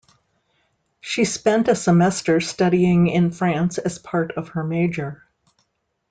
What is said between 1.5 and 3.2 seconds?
a semester studying